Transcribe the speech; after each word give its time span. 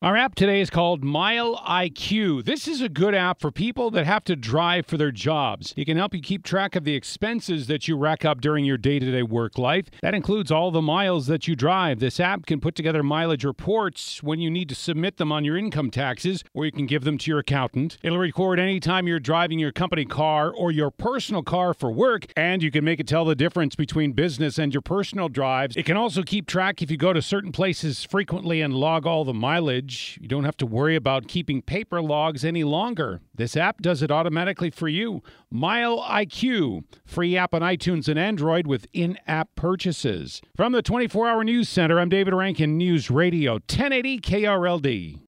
Our 0.00 0.16
app 0.16 0.36
today 0.36 0.60
is 0.60 0.70
called 0.70 1.02
MileIQ. 1.02 2.44
This 2.44 2.68
is 2.68 2.80
a 2.80 2.88
good 2.88 3.16
app 3.16 3.40
for 3.40 3.50
people 3.50 3.90
that 3.90 4.06
have 4.06 4.22
to 4.24 4.36
drive 4.36 4.86
for 4.86 4.96
their 4.96 5.10
jobs. 5.10 5.74
It 5.76 5.86
can 5.86 5.96
help 5.96 6.14
you 6.14 6.20
keep 6.20 6.44
track 6.44 6.76
of 6.76 6.84
the 6.84 6.94
expenses 6.94 7.66
that 7.66 7.88
you 7.88 7.96
rack 7.96 8.24
up 8.24 8.40
during 8.40 8.64
your 8.64 8.76
day 8.76 9.00
to 9.00 9.10
day 9.10 9.24
work 9.24 9.58
life. 9.58 9.86
That 10.00 10.14
includes 10.14 10.52
all 10.52 10.70
the 10.70 10.80
miles 10.80 11.26
that 11.26 11.48
you 11.48 11.56
drive. 11.56 11.98
This 11.98 12.20
app 12.20 12.46
can 12.46 12.60
put 12.60 12.76
together 12.76 13.02
mileage 13.02 13.44
reports 13.44 14.22
when 14.22 14.38
you 14.38 14.52
need 14.52 14.68
to 14.68 14.76
submit 14.76 15.16
them 15.16 15.32
on 15.32 15.44
your 15.44 15.56
income 15.56 15.90
taxes, 15.90 16.44
or 16.54 16.64
you 16.64 16.70
can 16.70 16.86
give 16.86 17.02
them 17.02 17.18
to 17.18 17.28
your 17.28 17.40
accountant. 17.40 17.98
It'll 18.00 18.18
record 18.18 18.60
anytime 18.60 19.08
you're 19.08 19.18
driving 19.18 19.58
your 19.58 19.72
company 19.72 20.04
car 20.04 20.52
or 20.52 20.70
your 20.70 20.92
personal 20.92 21.42
car 21.42 21.74
for 21.74 21.90
work, 21.90 22.26
and 22.36 22.62
you 22.62 22.70
can 22.70 22.84
make 22.84 23.00
it 23.00 23.08
tell 23.08 23.24
the 23.24 23.34
difference 23.34 23.74
between 23.74 24.12
business 24.12 24.58
and 24.58 24.72
your 24.72 24.80
personal 24.80 25.28
drives. 25.28 25.76
It 25.76 25.86
can 25.86 25.96
also 25.96 26.22
keep 26.22 26.46
track 26.46 26.82
if 26.82 26.88
you 26.88 26.96
go 26.96 27.12
to 27.12 27.20
certain 27.20 27.50
places 27.50 28.04
frequently 28.04 28.60
and 28.60 28.72
log 28.72 29.04
all 29.04 29.24
the 29.24 29.34
mileage. 29.34 29.87
You 30.20 30.28
don't 30.28 30.44
have 30.44 30.56
to 30.58 30.66
worry 30.66 30.96
about 30.96 31.28
keeping 31.28 31.62
paper 31.62 32.02
logs 32.02 32.44
any 32.44 32.64
longer. 32.64 33.20
This 33.34 33.56
app 33.56 33.80
does 33.80 34.02
it 34.02 34.10
automatically 34.10 34.70
for 34.70 34.88
you. 34.88 35.22
MileIQ, 35.52 36.84
free 37.04 37.36
app 37.36 37.54
on 37.54 37.62
iTunes 37.62 38.08
and 38.08 38.18
Android 38.18 38.66
with 38.66 38.86
in 38.92 39.18
app 39.26 39.54
purchases. 39.54 40.40
From 40.56 40.72
the 40.72 40.82
24 40.82 41.28
hour 41.28 41.44
news 41.44 41.68
center, 41.68 41.98
I'm 41.98 42.08
David 42.08 42.34
Rankin, 42.34 42.76
News 42.76 43.10
Radio 43.10 43.54
1080 43.54 44.20
KRLD. 44.20 45.27